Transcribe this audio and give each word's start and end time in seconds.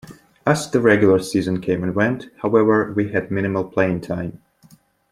As 0.47 0.71
the 0.71 0.81
regular 0.81 1.19
season 1.19 1.61
came 1.61 1.83
and 1.83 1.93
went, 1.93 2.25
however, 2.39 2.91
he 2.99 3.09
had 3.09 3.29
minimal 3.29 3.63
playing 3.63 4.01
time. 4.01 4.41